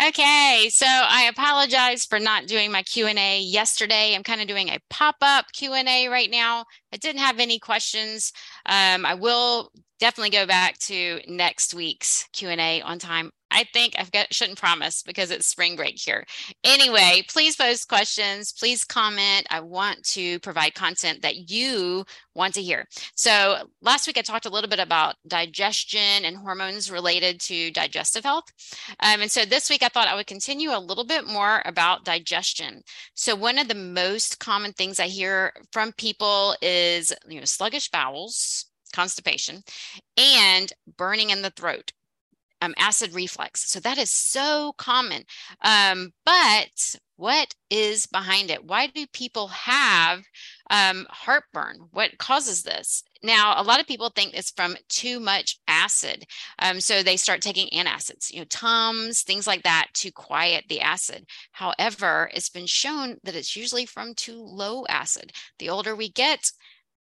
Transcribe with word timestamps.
Okay, 0.00 0.68
so 0.70 0.86
I 0.86 1.24
apologize 1.24 2.04
for 2.04 2.20
not 2.20 2.46
doing 2.46 2.70
my 2.70 2.84
Q&A 2.84 3.40
yesterday. 3.40 4.14
I'm 4.14 4.22
kind 4.22 4.40
of 4.40 4.46
doing 4.46 4.68
a 4.68 4.78
pop-up 4.90 5.46
Q&A 5.52 6.06
right 6.06 6.30
now. 6.30 6.66
I 6.92 6.98
didn't 6.98 7.20
have 7.20 7.40
any 7.40 7.58
questions. 7.58 8.32
Um, 8.64 9.04
I 9.04 9.14
will 9.14 9.72
definitely 9.98 10.30
go 10.30 10.46
back 10.46 10.78
to 10.78 11.20
next 11.26 11.74
week's 11.74 12.28
Q&A 12.32 12.80
on 12.82 13.00
time. 13.00 13.32
I 13.58 13.64
think 13.72 13.96
I've 13.98 14.12
got 14.12 14.32
shouldn't 14.32 14.60
promise 14.60 15.02
because 15.02 15.32
it's 15.32 15.48
spring 15.48 15.74
break 15.74 15.98
here. 15.98 16.24
Anyway, 16.62 17.24
please 17.28 17.56
post 17.56 17.88
questions, 17.88 18.52
please 18.52 18.84
comment. 18.84 19.48
I 19.50 19.58
want 19.58 20.04
to 20.10 20.38
provide 20.38 20.74
content 20.74 21.22
that 21.22 21.50
you 21.50 22.04
want 22.36 22.54
to 22.54 22.62
hear. 22.62 22.86
So 23.16 23.56
last 23.82 24.06
week 24.06 24.16
I 24.16 24.20
talked 24.20 24.46
a 24.46 24.48
little 24.48 24.70
bit 24.70 24.78
about 24.78 25.16
digestion 25.26 26.24
and 26.24 26.36
hormones 26.36 26.88
related 26.88 27.40
to 27.40 27.72
digestive 27.72 28.22
health. 28.22 28.44
Um, 29.00 29.22
and 29.22 29.30
so 29.30 29.44
this 29.44 29.68
week 29.68 29.82
I 29.82 29.88
thought 29.88 30.06
I 30.06 30.14
would 30.14 30.28
continue 30.28 30.70
a 30.70 30.78
little 30.78 31.04
bit 31.04 31.26
more 31.26 31.60
about 31.64 32.04
digestion. 32.04 32.82
So 33.14 33.34
one 33.34 33.58
of 33.58 33.66
the 33.66 33.74
most 33.74 34.38
common 34.38 34.72
things 34.72 35.00
I 35.00 35.08
hear 35.08 35.52
from 35.72 35.90
people 35.98 36.54
is, 36.62 37.12
you 37.28 37.40
know, 37.40 37.44
sluggish 37.44 37.90
bowels, 37.90 38.66
constipation, 38.94 39.64
and 40.16 40.72
burning 40.96 41.30
in 41.30 41.42
the 41.42 41.50
throat 41.50 41.90
um, 42.60 42.74
acid 42.78 43.14
reflux. 43.14 43.70
So 43.70 43.80
that 43.80 43.98
is 43.98 44.10
so 44.10 44.72
common. 44.76 45.24
Um, 45.62 46.12
but 46.24 46.96
what 47.16 47.54
is 47.68 48.06
behind 48.06 48.50
it? 48.50 48.64
Why 48.64 48.86
do 48.86 49.04
people 49.12 49.48
have 49.48 50.22
um, 50.70 51.04
heartburn? 51.10 51.88
What 51.90 52.16
causes 52.18 52.62
this? 52.62 53.02
Now, 53.24 53.60
a 53.60 53.64
lot 53.64 53.80
of 53.80 53.88
people 53.88 54.10
think 54.10 54.34
it's 54.34 54.52
from 54.52 54.76
too 54.88 55.18
much 55.18 55.58
acid. 55.66 56.24
Um, 56.60 56.80
so 56.80 57.02
they 57.02 57.16
start 57.16 57.42
taking 57.42 57.68
antacids, 57.70 58.32
you 58.32 58.38
know, 58.38 58.44
Tums, 58.48 59.22
things 59.22 59.48
like 59.48 59.64
that 59.64 59.88
to 59.94 60.12
quiet 60.12 60.66
the 60.68 60.80
acid. 60.80 61.26
However, 61.50 62.30
it's 62.32 62.50
been 62.50 62.66
shown 62.66 63.16
that 63.24 63.34
it's 63.34 63.56
usually 63.56 63.86
from 63.86 64.14
too 64.14 64.40
low 64.40 64.86
acid. 64.88 65.32
The 65.58 65.70
older 65.70 65.96
we 65.96 66.10
get, 66.10 66.52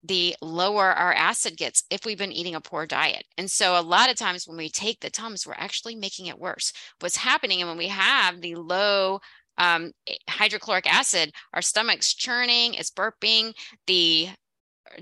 the 0.03 0.35
lower 0.41 0.91
our 0.91 1.13
acid 1.13 1.57
gets 1.57 1.83
if 1.89 2.05
we've 2.05 2.17
been 2.17 2.31
eating 2.31 2.55
a 2.55 2.61
poor 2.61 2.85
diet. 2.85 3.23
And 3.38 3.49
so 3.49 3.80
a 3.80 3.81
lot 3.81 4.09
of 4.09 4.16
times 4.16 4.47
when 4.47 4.58
we 4.58 4.69
take 4.69 4.99
the 4.99 5.09
Tums, 5.09 5.45
we're 5.45 5.53
actually 5.53 5.95
making 5.95 6.27
it 6.27 6.39
worse. 6.39 6.73
What's 6.99 7.17
happening 7.17 7.61
and 7.61 7.69
when 7.69 7.77
we 7.77 7.88
have 7.88 8.41
the 8.41 8.55
low 8.55 9.19
um, 9.58 9.91
hydrochloric 10.27 10.91
acid, 10.91 11.31
our 11.53 11.61
stomach's 11.61 12.13
churning, 12.13 12.73
it's 12.73 12.89
burping, 12.89 13.53
the 13.85 14.30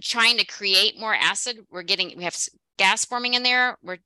trying 0.02 0.38
to 0.38 0.45
create 0.45 1.00
more 1.00 1.16
acid. 1.16 1.59
We're 1.72 1.84
getting, 1.84 2.13
we 2.17 2.25
have 2.25 2.38
gas 2.78 3.06
forming 3.06 3.36
in 3.36 3.44
there. 3.44 3.78
We're 3.81 4.00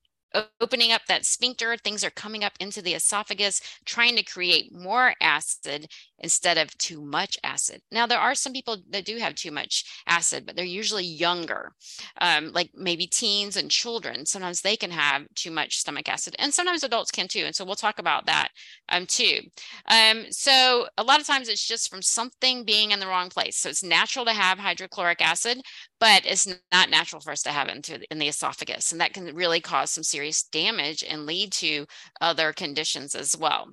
opening 0.59 0.91
up 0.91 1.01
that 1.07 1.25
sphincter, 1.25 1.75
things 1.77 2.03
are 2.03 2.09
coming 2.11 2.43
up 2.43 2.53
into 2.59 2.81
the 2.81 2.93
esophagus, 2.93 3.61
trying 3.85 4.15
to 4.15 4.23
create 4.23 4.73
more 4.73 5.13
acid 5.21 5.87
instead 6.19 6.57
of 6.57 6.75
too 6.77 7.01
much 7.01 7.37
acid. 7.43 7.81
Now, 7.91 8.07
there 8.07 8.19
are 8.19 8.35
some 8.35 8.53
people 8.53 8.77
that 8.89 9.05
do 9.05 9.17
have 9.17 9.35
too 9.35 9.51
much 9.51 9.83
acid, 10.07 10.45
but 10.45 10.55
they're 10.55 10.65
usually 10.65 11.03
younger, 11.03 11.73
um, 12.21 12.51
like 12.53 12.71
maybe 12.73 13.07
teens 13.07 13.57
and 13.57 13.69
children. 13.69 14.25
Sometimes 14.25 14.61
they 14.61 14.75
can 14.75 14.91
have 14.91 15.23
too 15.35 15.51
much 15.51 15.77
stomach 15.77 16.07
acid, 16.09 16.35
and 16.39 16.53
sometimes 16.53 16.83
adults 16.83 17.11
can 17.11 17.27
too. 17.27 17.43
And 17.45 17.55
so 17.55 17.65
we'll 17.65 17.75
talk 17.75 17.99
about 17.99 18.25
that 18.25 18.49
um, 18.89 19.05
too. 19.05 19.39
Um, 19.89 20.25
so 20.31 20.87
a 20.97 21.03
lot 21.03 21.19
of 21.19 21.27
times 21.27 21.49
it's 21.49 21.67
just 21.67 21.89
from 21.89 22.01
something 22.01 22.63
being 22.63 22.91
in 22.91 22.99
the 22.99 23.07
wrong 23.07 23.29
place. 23.29 23.57
So 23.57 23.69
it's 23.69 23.83
natural 23.83 24.25
to 24.25 24.31
have 24.31 24.57
hydrochloric 24.57 25.21
acid, 25.21 25.61
but 25.99 26.25
it's 26.25 26.47
not 26.71 26.89
natural 26.89 27.21
for 27.21 27.31
us 27.31 27.41
to 27.43 27.49
have 27.49 27.67
it 27.67 27.89
in 28.09 28.19
the 28.19 28.27
esophagus, 28.27 28.91
and 28.91 29.01
that 29.01 29.13
can 29.13 29.35
really 29.35 29.59
cause 29.59 29.91
some 29.91 30.03
serious 30.03 30.22
damage 30.51 31.03
and 31.03 31.25
lead 31.25 31.51
to 31.53 31.85
other 32.21 32.53
conditions 32.53 33.15
as 33.15 33.35
well. 33.37 33.67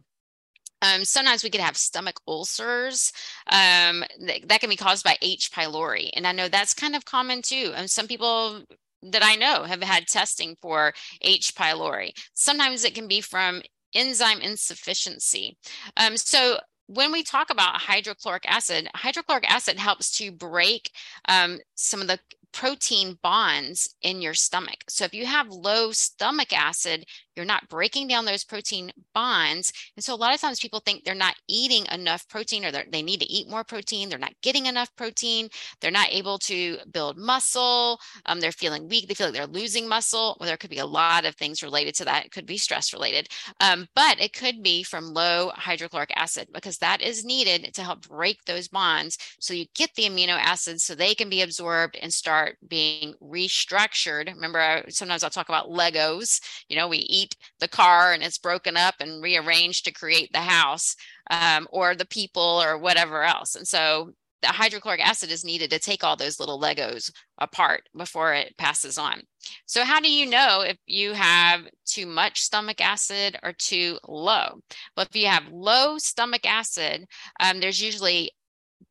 Um, 0.83 1.05
sometimes 1.05 1.45
we 1.45 1.51
could 1.51 1.61
have 1.61 1.77
stomach 1.77 2.21
ulcers 2.27 3.13
um, 3.51 4.03
th- 4.19 4.45
that 4.47 4.61
can 4.61 4.71
be 4.71 4.77
caused 4.77 5.05
by 5.05 5.17
H. 5.21 5.51
pylori. 5.53 6.11
And 6.15 6.27
I 6.27 6.33
know 6.33 6.49
that's 6.49 6.73
kind 6.73 6.97
of 6.97 7.05
common 7.05 7.43
too. 7.43 7.73
And 7.77 7.91
some 7.91 8.09
people 8.09 8.63
that 9.03 9.23
I 9.23 9.37
know 9.37 9.65
have 9.65 9.83
had 9.83 10.07
testing 10.07 10.57
for 10.61 10.93
H. 11.21 11.55
pylori. 11.55 12.13
Sometimes 12.35 12.85
it 12.85 12.95
can 12.95 13.09
be 13.09 13.21
from 13.21 13.63
enzyme 13.95 14.41
insufficiency. 14.41 15.59
Um, 15.97 16.17
so 16.17 16.59
when 16.87 17.13
we 17.13 17.23
talk 17.23 17.51
about 17.51 17.81
hydrochloric 17.81 18.45
acid, 18.49 18.89
hydrochloric 18.95 19.51
acid 19.51 19.79
helps 19.79 20.17
to 20.19 20.33
break 20.33 20.91
um, 21.29 21.59
some 21.75 22.01
of 22.01 22.09
the 22.09 22.19
protein 22.53 23.19
bonds 23.23 23.95
in 24.03 24.21
your 24.21 24.35
stomach. 24.35 24.85
So 24.89 25.05
if 25.05 25.15
you 25.15 25.27
have 25.27 25.49
low 25.49 25.93
stomach 25.93 26.53
acid, 26.53 27.05
you're 27.41 27.47
not 27.47 27.69
breaking 27.71 28.07
down 28.07 28.27
those 28.27 28.45
protein 28.45 28.93
bonds. 29.15 29.73
And 29.97 30.05
so 30.05 30.15
a 30.15 30.17
lot 30.17 30.35
of 30.35 30.41
times 30.41 30.61
people 30.61 30.81
think 30.81 31.05
they're 31.05 31.15
not 31.15 31.37
eating 31.49 31.87
enough 31.91 32.29
protein 32.29 32.67
or 32.67 32.71
they 32.71 33.01
need 33.01 33.21
to 33.21 33.33
eat 33.33 33.49
more 33.49 33.65
protein. 33.65 34.11
They're 34.11 34.19
not 34.19 34.35
getting 34.43 34.67
enough 34.67 34.95
protein. 34.95 35.49
They're 35.81 35.91
not 35.91 36.13
able 36.13 36.39
to 36.41 36.77
build 36.93 37.17
muscle. 37.17 37.99
Um, 38.27 38.41
they're 38.41 38.53
feeling 38.53 38.89
weak. 38.89 39.09
They 39.09 39.15
feel 39.15 39.29
like 39.29 39.35
they're 39.37 39.47
losing 39.47 39.89
muscle. 39.89 40.37
Well, 40.39 40.47
there 40.47 40.59
could 40.59 40.69
be 40.69 40.81
a 40.81 40.87
lot 40.87 41.25
of 41.25 41.35
things 41.37 41.63
related 41.63 41.95
to 41.95 42.05
that. 42.05 42.27
It 42.27 42.33
could 42.33 42.45
be 42.45 42.59
stress 42.59 42.93
related, 42.93 43.29
um, 43.61 43.89
but 43.95 44.21
it 44.21 44.35
could 44.35 44.63
be 44.63 44.83
from 44.83 45.15
low 45.15 45.51
hydrochloric 45.55 46.13
acid 46.15 46.49
because 46.53 46.77
that 46.79 47.01
is 47.01 47.25
needed 47.25 47.73
to 47.73 47.83
help 47.83 48.07
break 48.07 48.45
those 48.45 48.69
bonds. 48.69 49.17
So 49.39 49.55
you 49.55 49.65
get 49.75 49.95
the 49.95 50.03
amino 50.05 50.37
acids 50.39 50.85
so 50.85 50.95
they 50.95 51.15
can 51.15 51.31
be 51.31 51.41
absorbed 51.41 51.97
and 52.03 52.13
start 52.13 52.59
being 52.69 53.15
restructured. 53.23 54.35
Remember, 54.35 54.85
sometimes 54.89 55.25
I'll 55.25 55.31
talk 55.31 55.49
about 55.49 55.71
Legos. 55.71 56.41
You 56.69 56.77
know, 56.77 56.89
we 56.89 56.99
eat 56.99 57.30
the 57.59 57.69
car 57.69 58.13
and 58.13 58.23
it's 58.23 58.39
broken 58.39 58.77
up 58.77 58.95
and 59.01 59.23
rearranged 59.23 59.85
to 59.85 59.93
create 59.93 60.31
the 60.33 60.41
house 60.41 60.97
um, 61.31 61.67
or 61.71 61.95
the 61.95 62.07
people 62.07 62.63
or 62.63 62.79
whatever 62.79 63.23
else. 63.23 63.55
And 63.55 63.67
so 63.67 64.13
the 64.43 64.49
hydrochloric 64.49 65.07
acid 65.07 65.31
is 65.31 65.45
needed 65.45 65.71
to 65.71 65.79
take 65.79 66.03
all 66.03 66.17
those 66.17 66.41
little 66.41 66.61
Legos 66.61 67.11
apart 67.39 67.83
before 67.97 68.33
it 68.33 68.57
passes 68.57 68.97
on. 68.97 69.21
So, 69.67 69.85
how 69.85 70.01
do 70.01 70.11
you 70.11 70.27
know 70.27 70.63
if 70.63 70.79
you 70.87 71.13
have 71.13 71.67
too 71.85 72.07
much 72.07 72.41
stomach 72.41 72.81
acid 72.81 73.39
or 73.43 73.53
too 73.53 73.99
low? 74.09 74.61
Well, 74.97 75.07
if 75.09 75.15
you 75.15 75.27
have 75.27 75.49
low 75.53 75.99
stomach 75.99 76.47
acid, 76.47 77.07
um, 77.39 77.61
there's 77.61 77.83
usually 77.83 78.33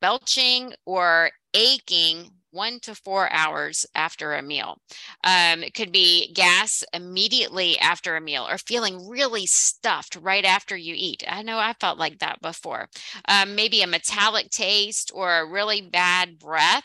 belching 0.02 0.74
or 0.86 1.32
aching 1.54 2.30
one 2.52 2.80
to 2.82 2.96
four 2.96 3.32
hours 3.32 3.86
after 3.96 4.34
a 4.34 4.42
meal. 4.42 4.80
Um, 5.24 5.64
it 5.64 5.74
could 5.74 5.92
be 5.92 6.34
gas 6.34 6.84
immediately 6.94 7.78
after 7.80 8.16
a 8.16 8.22
meal 8.22 8.48
or 8.50 8.58
feeling 8.58 9.08
really 9.08 9.46
stuffed 9.46 10.16
right 10.16 10.46
after 10.46 10.76
you 10.76 10.94
eat. 10.98 11.24
I 11.28 11.42
know 11.42 11.58
I 11.58 11.74
felt 11.80 11.98
like 11.98 12.20
that 12.20 12.42
before. 12.42 12.90
Um, 13.28 13.56
maybe 13.56 13.82
a 13.82 13.88
metallic 13.88 14.50
taste 14.50 15.12
or 15.14 15.40
a 15.40 15.50
really 15.50 15.82
bad 15.82 16.40
breath. 16.40 16.84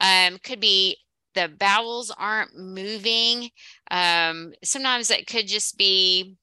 Um, 0.00 0.38
could 0.42 0.60
be 0.60 0.98
the 1.34 1.48
bowels 1.48 2.12
aren't 2.16 2.56
moving. 2.56 3.50
Um, 3.90 4.52
sometimes 4.62 5.10
it 5.10 5.26
could 5.26 5.46
just 5.46 5.76
be 5.76 6.36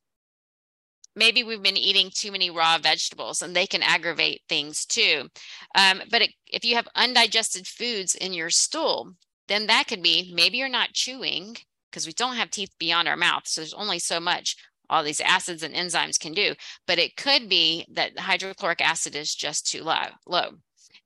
maybe 1.16 1.44
we've 1.44 1.62
been 1.62 1.78
eating 1.78 2.10
too 2.14 2.32
many 2.32 2.50
raw 2.50 2.78
vegetables 2.78 3.42
and 3.42 3.56
they 3.56 3.68
can 3.68 3.84
aggravate 3.84 4.42
things 4.48 4.86
too. 4.86 5.28
Um, 5.76 6.02
but 6.10 6.22
it, 6.22 6.32
if 6.48 6.64
you 6.64 6.76
have 6.76 6.88
undigested 6.96 7.68
foods 7.68 8.16
in 8.16 8.34
your 8.34 8.50
stool, 8.50 9.14
then 9.48 9.68
that 9.68 9.88
could 9.88 10.02
be 10.02 10.32
maybe 10.34 10.58
you're 10.58 10.70
not 10.70 10.94
chewing 10.94 11.58
because 11.90 12.08
we 12.08 12.14
don't 12.14 12.38
have 12.38 12.50
teeth 12.50 12.72
beyond 12.80 13.08
our 13.08 13.18
mouth. 13.18 13.44
So 13.46 13.62
there's 13.62 13.74
only 13.74 14.00
so 14.00 14.20
much 14.20 14.56
all 14.90 15.04
these 15.04 15.22
acids 15.22 15.64
and 15.64 15.74
enzymes 15.74 16.20
can 16.20 16.34
do. 16.34 16.54
But 16.86 17.00
it 17.00 17.16
could 17.16 17.50
be 17.50 17.86
that 17.94 18.20
hydrochloric 18.20 18.82
acid 18.82 19.16
is 19.16 19.34
just 19.34 19.68
too 19.68 19.84
low. 19.84 20.04
low. 20.28 20.52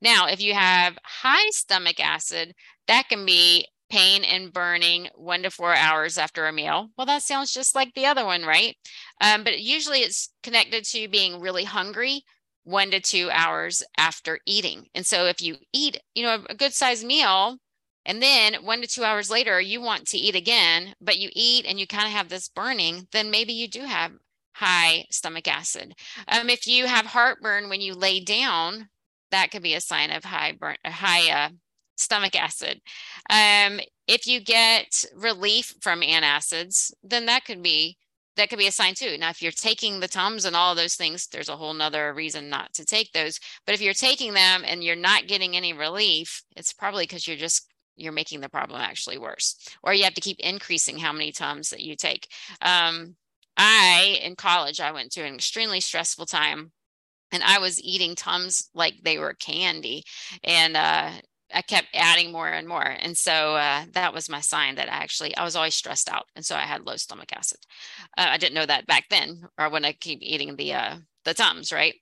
Now, 0.02 0.26
if 0.26 0.40
you 0.40 0.54
have 0.54 0.98
high 1.04 1.48
stomach 1.50 2.00
acid, 2.00 2.54
that 2.88 3.08
can 3.08 3.24
be 3.24 3.66
pain 3.88 4.24
and 4.24 4.52
burning 4.52 5.08
one 5.14 5.42
to 5.42 5.50
four 5.50 5.74
hours 5.74 6.18
after 6.18 6.46
a 6.46 6.52
meal. 6.52 6.90
Well, 6.96 7.06
that 7.06 7.22
sounds 7.22 7.52
just 7.52 7.74
like 7.74 7.94
the 7.94 8.06
other 8.06 8.24
one, 8.24 8.44
right? 8.44 8.76
Um, 9.20 9.44
but 9.44 9.60
usually 9.60 10.00
it's 10.00 10.32
connected 10.42 10.84
to 10.86 11.08
being 11.08 11.40
really 11.40 11.64
hungry 11.64 12.24
one 12.64 12.90
to 12.90 13.00
two 13.00 13.30
hours 13.32 13.82
after 13.96 14.40
eating. 14.44 14.86
And 14.94 15.06
so 15.06 15.26
if 15.26 15.40
you 15.40 15.56
eat, 15.72 16.00
you 16.14 16.24
know, 16.24 16.44
a 16.50 16.54
good 16.54 16.74
sized 16.74 17.06
meal, 17.06 17.58
and 18.04 18.22
then 18.22 18.54
one 18.64 18.80
to 18.80 18.88
two 18.88 19.04
hours 19.04 19.30
later, 19.30 19.60
you 19.60 19.80
want 19.80 20.06
to 20.08 20.18
eat 20.18 20.34
again, 20.34 20.94
but 21.00 21.18
you 21.18 21.28
eat 21.32 21.64
and 21.66 21.78
you 21.78 21.86
kind 21.86 22.06
of 22.06 22.12
have 22.12 22.28
this 22.28 22.48
burning, 22.48 23.08
then 23.12 23.30
maybe 23.30 23.52
you 23.52 23.68
do 23.68 23.82
have 23.82 24.12
high 24.54 25.04
stomach 25.10 25.48
acid. 25.48 25.94
Um, 26.28 26.48
if 26.48 26.66
you 26.66 26.86
have 26.86 27.06
heartburn 27.06 27.68
when 27.68 27.80
you 27.80 27.94
lay 27.94 28.20
down, 28.20 28.88
that 29.30 29.50
could 29.50 29.62
be 29.62 29.74
a 29.74 29.80
sign 29.80 30.10
of 30.10 30.24
high 30.24 30.52
burn, 30.52 30.76
high 30.84 31.30
uh, 31.30 31.48
stomach 31.96 32.36
acid. 32.36 32.80
Um, 33.30 33.80
if 34.06 34.26
you 34.26 34.40
get 34.40 35.04
relief 35.16 35.74
from 35.80 36.00
antacids, 36.00 36.92
then 37.02 37.26
that 37.26 37.44
could 37.44 37.62
be 37.62 37.96
that 38.36 38.50
could 38.50 38.58
be 38.58 38.66
a 38.66 38.72
sign 38.72 38.94
too. 38.94 39.16
Now, 39.18 39.30
if 39.30 39.40
you're 39.40 39.50
taking 39.50 39.98
the 39.98 40.08
Tums 40.08 40.44
and 40.44 40.54
all 40.54 40.74
those 40.74 40.94
things, 40.94 41.26
there's 41.26 41.48
a 41.48 41.56
whole 41.56 41.72
nother 41.72 42.12
reason 42.12 42.50
not 42.50 42.74
to 42.74 42.84
take 42.84 43.12
those. 43.12 43.40
But 43.64 43.74
if 43.74 43.80
you're 43.80 43.94
taking 43.94 44.34
them 44.34 44.62
and 44.66 44.84
you're 44.84 44.94
not 44.94 45.26
getting 45.26 45.56
any 45.56 45.72
relief, 45.72 46.42
it's 46.54 46.74
probably 46.74 47.04
because 47.04 47.26
you're 47.26 47.38
just 47.38 47.66
you're 47.96 48.12
making 48.12 48.42
the 48.42 48.48
problem 48.50 48.78
actually 48.78 49.16
worse, 49.16 49.56
or 49.82 49.94
you 49.94 50.04
have 50.04 50.14
to 50.14 50.20
keep 50.20 50.38
increasing 50.40 50.98
how 50.98 51.12
many 51.12 51.32
Tums 51.32 51.70
that 51.70 51.80
you 51.80 51.96
take. 51.96 52.28
Um, 52.60 53.16
I, 53.56 54.20
in 54.22 54.36
college, 54.36 54.80
I 54.80 54.92
went 54.92 55.12
through 55.12 55.24
an 55.24 55.34
extremely 55.34 55.80
stressful 55.80 56.26
time 56.26 56.72
and 57.32 57.42
I 57.42 57.58
was 57.58 57.82
eating 57.82 58.14
Tums 58.14 58.68
like 58.74 58.94
they 59.02 59.18
were 59.18 59.34
candy. 59.34 60.04
And 60.44 60.76
uh, 60.76 61.10
I 61.54 61.62
kept 61.62 61.88
adding 61.94 62.32
more 62.32 62.48
and 62.48 62.66
more. 62.66 62.82
And 62.84 63.16
so 63.16 63.56
uh, 63.56 63.84
that 63.92 64.12
was 64.12 64.28
my 64.28 64.40
sign 64.40 64.74
that 64.76 64.88
I 64.88 64.96
actually, 64.96 65.36
I 65.36 65.44
was 65.44 65.56
always 65.56 65.74
stressed 65.74 66.10
out. 66.10 66.24
And 66.34 66.44
so 66.44 66.56
I 66.56 66.62
had 66.62 66.84
low 66.86 66.96
stomach 66.96 67.32
acid. 67.32 67.58
Uh, 68.16 68.26
I 68.30 68.36
didn't 68.36 68.54
know 68.54 68.66
that 68.66 68.86
back 68.86 69.04
then, 69.10 69.42
or 69.58 69.70
when 69.70 69.84
I 69.84 69.92
keep 69.92 70.18
eating 70.22 70.56
the, 70.56 70.74
uh, 70.74 70.96
the 71.26 71.34
Tums, 71.34 71.72
right? 71.72 71.94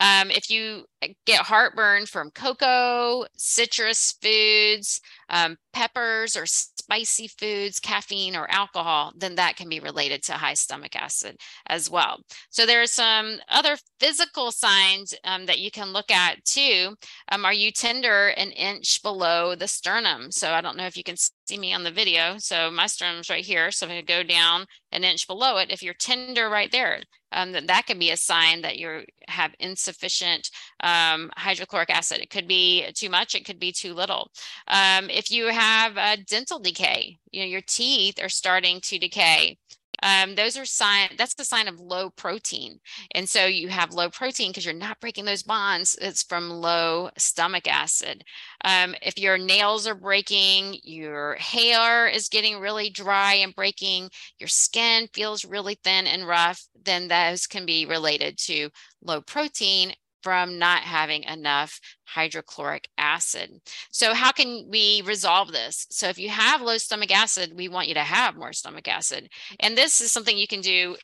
Um, 0.00 0.30
if 0.30 0.50
you 0.50 0.84
get 1.26 1.40
heartburn 1.42 2.06
from 2.06 2.30
cocoa, 2.30 3.26
citrus 3.36 4.14
foods, 4.20 5.00
um, 5.28 5.56
peppers 5.72 6.34
or 6.36 6.46
spicy 6.46 7.28
foods, 7.28 7.78
caffeine 7.78 8.34
or 8.34 8.50
alcohol, 8.50 9.12
then 9.16 9.36
that 9.36 9.56
can 9.56 9.68
be 9.68 9.80
related 9.80 10.22
to 10.24 10.32
high 10.32 10.54
stomach 10.54 10.96
acid 10.96 11.36
as 11.68 11.88
well. 11.88 12.20
So 12.48 12.66
there 12.66 12.82
are 12.82 12.86
some 12.86 13.36
other 13.48 13.76
physical 14.00 14.50
signs 14.50 15.14
um, 15.24 15.46
that 15.46 15.60
you 15.60 15.70
can 15.70 15.92
look 15.92 16.10
at 16.10 16.44
too. 16.44 16.96
Um, 17.30 17.44
are 17.44 17.52
you 17.52 17.70
tender 17.70 18.28
an 18.28 18.50
inch 18.50 19.02
below 19.02 19.54
the 19.54 19.68
sternum? 19.68 20.32
So 20.32 20.52
I 20.52 20.62
don't 20.62 20.76
know 20.76 20.86
if 20.86 20.96
you 20.96 21.04
can 21.04 21.16
see 21.50 21.58
me 21.58 21.74
on 21.74 21.82
the 21.82 21.90
video. 21.90 22.36
So 22.38 22.70
my 22.70 22.86
sternum's 22.86 23.28
right 23.28 23.44
here. 23.44 23.70
So 23.70 23.86
going 23.86 23.98
to 23.98 24.06
go 24.06 24.22
down 24.22 24.66
an 24.92 25.04
inch 25.04 25.26
below 25.26 25.56
it. 25.58 25.70
If 25.70 25.82
you're 25.82 25.94
tender 25.94 26.48
right 26.48 26.70
there, 26.70 27.02
um, 27.32 27.52
then 27.52 27.66
that 27.66 27.86
can 27.86 27.98
be 27.98 28.10
a 28.10 28.16
sign 28.16 28.62
that 28.62 28.78
you 28.78 29.04
have 29.28 29.52
insufficient 29.58 30.48
um, 30.82 31.30
hydrochloric 31.36 31.90
acid. 31.90 32.20
It 32.20 32.30
could 32.30 32.46
be 32.46 32.86
too 32.94 33.10
much, 33.10 33.34
it 33.34 33.44
could 33.44 33.58
be 33.58 33.72
too 33.72 33.94
little. 33.94 34.30
Um, 34.68 35.10
if 35.10 35.30
you 35.30 35.46
have 35.46 35.96
a 35.96 36.16
dental 36.16 36.58
decay, 36.60 37.18
you 37.32 37.40
know, 37.40 37.46
your 37.46 37.62
teeth 37.66 38.22
are 38.22 38.28
starting 38.28 38.80
to 38.84 38.98
decay, 38.98 39.58
um, 40.02 40.34
those 40.34 40.56
are 40.56 40.64
sign 40.64 41.10
that's 41.16 41.34
the 41.34 41.44
sign 41.44 41.68
of 41.68 41.80
low 41.80 42.10
protein 42.10 42.78
and 43.14 43.28
so 43.28 43.46
you 43.46 43.68
have 43.68 43.92
low 43.92 44.08
protein 44.10 44.50
because 44.50 44.64
you're 44.64 44.74
not 44.74 45.00
breaking 45.00 45.24
those 45.24 45.42
bonds 45.42 45.96
it's 46.00 46.22
from 46.22 46.50
low 46.50 47.10
stomach 47.16 47.68
acid. 47.68 48.24
Um, 48.64 48.94
if 49.02 49.18
your 49.18 49.38
nails 49.38 49.86
are 49.86 49.94
breaking 49.94 50.78
your 50.82 51.34
hair 51.36 52.06
is 52.08 52.28
getting 52.28 52.58
really 52.58 52.90
dry 52.90 53.34
and 53.34 53.54
breaking 53.54 54.10
your 54.38 54.48
skin 54.48 55.08
feels 55.12 55.44
really 55.44 55.78
thin 55.82 56.06
and 56.06 56.26
rough 56.26 56.66
then 56.84 57.08
those 57.08 57.46
can 57.46 57.66
be 57.66 57.86
related 57.86 58.38
to 58.38 58.70
low 59.02 59.20
protein 59.20 59.92
from 60.22 60.58
not 60.58 60.82
having 60.82 61.24
enough 61.24 61.80
hydrochloric 62.04 62.88
acid. 62.98 63.60
So, 63.90 64.14
how 64.14 64.32
can 64.32 64.66
we 64.70 65.02
resolve 65.04 65.52
this? 65.52 65.86
So, 65.90 66.08
if 66.08 66.18
you 66.18 66.28
have 66.30 66.60
low 66.60 66.78
stomach 66.78 67.10
acid, 67.10 67.52
we 67.56 67.68
want 67.68 67.88
you 67.88 67.94
to 67.94 68.00
have 68.00 68.36
more 68.36 68.52
stomach 68.52 68.88
acid. 68.88 69.28
And 69.60 69.76
this 69.76 70.00
is 70.00 70.12
something 70.12 70.36
you 70.36 70.48
can 70.48 70.60
do 70.60 70.96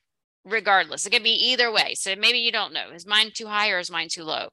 regardless. 0.45 1.07
It 1.07 1.11
could 1.11 1.23
be 1.23 1.51
either 1.51 1.73
way. 1.73 1.95
So, 1.95 2.15
maybe 2.17 2.39
you 2.39 2.53
don't 2.53 2.73
know 2.73 2.91
is 2.91 3.07
mine 3.07 3.31
too 3.35 3.47
high 3.47 3.71
or 3.71 3.79
is 3.79 3.91
mine 3.91 4.09
too 4.11 4.25
low? 4.25 4.49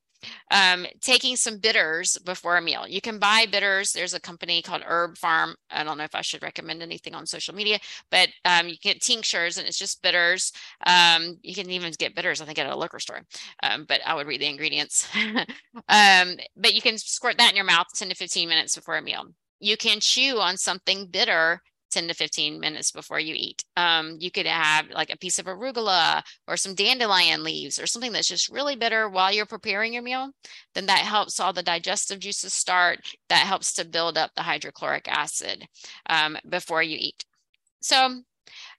Um, 0.51 0.85
taking 1.01 1.35
some 1.35 1.57
bitters 1.57 2.17
before 2.19 2.57
a 2.57 2.61
meal. 2.61 2.87
You 2.87 3.01
can 3.01 3.19
buy 3.19 3.45
bitters. 3.49 3.91
There's 3.91 4.13
a 4.13 4.19
company 4.19 4.61
called 4.61 4.83
Herb 4.85 5.15
Pharm. 5.15 5.53
I 5.69 5.83
don't 5.83 5.97
know 5.97 6.03
if 6.03 6.15
I 6.15 6.21
should 6.21 6.43
recommend 6.43 6.81
anything 6.81 7.15
on 7.15 7.25
social 7.25 7.55
media, 7.55 7.79
but 8.11 8.29
um, 8.45 8.67
you 8.67 8.77
get 8.77 9.01
tinctures 9.01 9.57
and 9.57 9.67
it's 9.67 9.77
just 9.77 10.01
bitters. 10.01 10.51
Um, 10.85 11.37
you 11.41 11.53
can 11.53 11.69
even 11.69 11.93
get 11.97 12.15
bitters, 12.15 12.41
I 12.41 12.45
think, 12.45 12.59
at 12.59 12.69
a 12.69 12.75
liquor 12.75 12.99
store, 12.99 13.21
um, 13.63 13.85
but 13.87 14.01
I 14.05 14.15
would 14.15 14.27
read 14.27 14.41
the 14.41 14.49
ingredients. 14.49 15.07
Um, 15.89 16.37
but 16.55 16.73
you 16.73 16.81
can 16.81 16.97
squirt 16.97 17.37
that 17.37 17.49
in 17.49 17.55
your 17.55 17.65
mouth 17.65 17.87
10 17.93 18.09
to 18.09 18.15
15 18.15 18.47
minutes 18.47 18.75
before 18.75 18.97
a 18.97 19.01
meal. 19.01 19.25
You 19.59 19.77
can 19.77 19.99
chew 19.99 20.39
on 20.39 20.57
something 20.57 21.07
bitter 21.07 21.61
10 21.93 22.07
to 22.07 22.13
15 22.13 22.59
minutes 22.59 22.91
before 22.91 23.19
you 23.19 23.35
eat. 23.37 23.63
Um, 23.77 24.17
you 24.19 24.31
could 24.31 24.45
have 24.45 24.89
like 24.89 25.13
a 25.13 25.17
piece 25.17 25.39
of 25.39 25.45
arugula 25.45 26.23
or 26.47 26.57
some 26.57 26.75
dandelion 26.75 27.43
leaves 27.43 27.79
or 27.79 27.87
something 27.87 28.11
that's 28.11 28.27
just 28.27 28.49
really 28.49 28.75
bitter 28.75 29.07
while 29.07 29.31
you're 29.31 29.45
preparing 29.45 29.93
your 29.93 30.03
meal. 30.03 30.31
Then 30.73 30.87
that 30.87 30.99
helps 30.99 31.39
all 31.39 31.53
the 31.53 31.63
digestive 31.63 32.19
juices 32.19 32.53
start. 32.53 32.99
That 33.29 33.45
helps 33.47 33.73
to 33.75 33.85
build 33.85 34.17
up 34.17 34.31
the 34.35 34.41
hydrochloric 34.41 35.07
acid 35.07 35.67
um, 36.09 36.37
before 36.49 36.83
you 36.83 36.97
eat. 36.99 37.25
So 37.81 38.21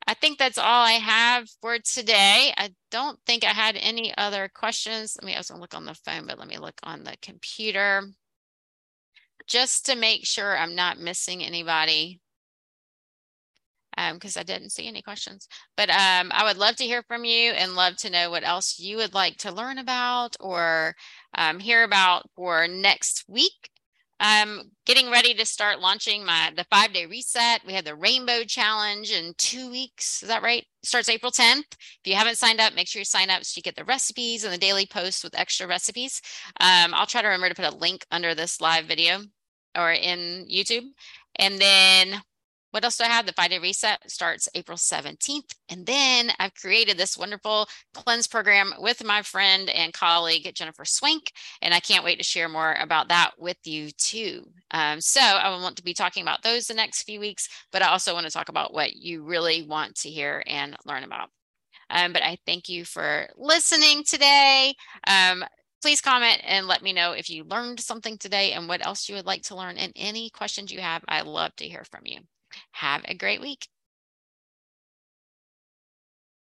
I 0.07 0.15
think 0.15 0.39
that's 0.39 0.59
all 0.59 0.85
I 0.85 0.93
have 0.93 1.49
for 1.63 1.79
today. 1.79 2.53
I 2.57 2.71
don't 2.91 3.19
think 3.27 3.45
I 3.45 3.51
had 3.51 3.77
any 3.77 4.13
other 4.19 4.51
questions. 4.53 5.17
Let 5.21 5.27
me, 5.27 5.35
I 5.35 5.39
was 5.39 5.49
gonna 5.49 5.61
look 5.61 5.75
on 5.75 5.87
the 5.87 5.95
phone, 5.95 6.27
but 6.27 6.39
let 6.39 6.49
me 6.49 6.59
look 6.59 6.79
on 6.83 7.05
the 7.05 7.17
computer 7.23 8.03
just 9.47 9.87
to 9.87 9.97
make 9.97 10.27
sure 10.27 10.57
I'm 10.57 10.75
not 10.75 10.99
missing 10.99 11.43
anybody 11.43 12.21
because 14.13 14.37
um, 14.37 14.41
I 14.41 14.45
didn't 14.45 14.71
see 14.71 14.87
any 14.87 15.03
questions. 15.03 15.49
But 15.77 15.91
um, 15.91 16.31
I 16.33 16.45
would 16.45 16.59
love 16.59 16.77
to 16.77 16.85
hear 16.85 17.03
from 17.03 17.25
you 17.25 17.53
and 17.53 17.75
love 17.75 17.97
to 17.99 18.11
know 18.11 18.31
what 18.31 18.45
else 18.45 18.79
you 18.79 18.97
would 18.99 19.15
like 19.15 19.39
to 19.39 19.53
learn 19.53 19.79
about 19.79 20.37
or 20.41 20.95
um, 21.37 21.59
hear 21.59 21.85
about 21.85 22.29
for 22.37 22.69
next 22.69 23.25
week. 23.29 23.71
I'm 24.21 24.71
getting 24.87 25.11
ready 25.11 25.35
to 25.35 25.45
start 25.45 25.81
launching 25.81 26.25
my 26.25 26.53
the 26.57 26.65
five 26.71 26.93
day 26.93 27.07
reset. 27.07 27.63
We 27.67 27.73
have 27.75 27.85
the 27.85 27.97
Rainbow 27.97 28.45
Challenge 28.45 29.11
in 29.11 29.35
two 29.37 29.71
weeks. 29.71 30.23
Is 30.23 30.29
that 30.29 30.43
right? 30.43 30.65
starts 30.85 31.09
April 31.09 31.33
10th. 31.33 31.65
If 31.73 32.01
you 32.05 32.15
haven't 32.15 32.39
signed 32.39 32.61
up, 32.61 32.75
make 32.75 32.89
sure 32.89 33.01
you 33.01 33.05
sign 33.05 33.31
up 33.31 33.45
so 33.45 33.59
you 33.59 33.63
get 33.63 33.77
the 33.77 33.85
recipes 33.85 34.45
and 34.45 34.53
the 34.53 34.59
daily 34.59 34.87
posts 34.87 35.25
with 35.25 35.39
extra 35.39 35.67
recipes. 35.67 36.21
Um, 36.61 36.95
I'll 36.95 37.07
try 37.07 37.23
to 37.23 37.29
remember 37.29 37.49
to 37.49 37.55
put 37.55 37.73
a 37.73 37.77
link 37.77 38.05
under 38.11 38.35
this 38.35 38.61
live 38.61 38.85
video 38.85 39.21
or 39.77 39.93
in 39.93 40.47
YouTube. 40.51 40.85
And 41.37 41.59
then 41.59 42.23
what 42.75 42.83
else 42.83 42.97
do 42.97 43.05
I 43.05 43.07
have? 43.07 43.25
The 43.25 43.33
five 43.33 43.51
day 43.51 43.61
reset 43.61 44.11
starts 44.11 44.49
April 44.57 44.77
17th. 44.77 45.55
And 45.69 45.87
then 45.87 46.33
I've 46.41 46.57
created 46.57 46.99
this 46.99 47.17
wonderful 47.17 47.69
cleanse 47.93 48.27
program 48.27 48.75
with 48.81 49.05
my 49.05 49.23
friend 49.23 49.71
and 49.71 49.93
colleague, 49.93 50.51
Jennifer 50.57 50.85
Swank. 50.85 51.31
And 51.63 51.73
I 51.73 51.79
can't 51.79 52.03
wait 52.03 52.19
to 52.19 52.25
share 52.25 52.49
more 52.49 52.75
about 52.81 53.11
that 53.11 53.31
with 53.39 53.59
you 53.63 53.93
too. 53.93 54.49
Um, 54.73 55.01
so 55.01 55.21
I 55.21 55.51
want 55.51 55.77
to 55.77 55.85
be 55.85 55.95
talking 55.95 56.25
about 56.25 56.43
those 56.43 56.67
the 56.67 56.75
next 56.75 57.05
few 57.05 57.21
weeks, 57.21 57.49
but 57.71 57.81
I 57.81 57.91
also 57.91 58.13
want 58.13 58.27
to 58.27 58.33
talk 58.33 58.49
about 58.49 58.75
what 58.75 58.97
you 58.97 59.23
really 59.23 59.63
want 59.63 59.95
to 60.01 60.11
hear 60.11 60.43
and 60.45 60.77
learn 60.85 61.05
about. 61.05 61.29
Um, 61.91 62.13
but 62.13 62.25
I 62.25 62.39
thank 62.45 62.69
you 62.69 62.85
for 62.85 63.29
listening 63.37 64.03
today. 64.03 64.75
Um, 65.07 65.45
please 65.81 66.01
comment 66.01 66.41
and 66.45 66.67
let 66.67 66.83
me 66.83 66.93
know 66.93 67.13
if 67.13 67.31
you 67.31 67.45
learned 67.45 67.79
something 67.79 68.19
today 68.19 68.51
and 68.51 68.67
what 68.67 68.85
else 68.85 69.09
you 69.09 69.15
would 69.15 69.27
like 69.27 69.45
to 69.45 69.55
learn 69.55 69.79
and 69.79 69.93
any 69.95 70.29
questions 70.31 70.73
you 70.73 70.81
have. 70.81 71.05
I 71.07 71.21
love 71.21 71.55
to 71.59 71.69
hear 71.69 71.85
from 71.85 72.01
you. 72.07 72.19
Have 72.73 73.05
a 73.07 73.15
great 73.15 73.41
week. 73.41 73.69